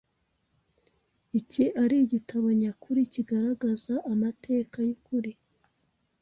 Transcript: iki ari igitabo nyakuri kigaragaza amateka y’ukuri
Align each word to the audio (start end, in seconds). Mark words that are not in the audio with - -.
iki 1.39 1.63
ari 1.83 1.95
igitabo 2.05 2.47
nyakuri 2.61 3.01
kigaragaza 3.13 3.93
amateka 4.13 4.75
y’ukuri 4.87 5.31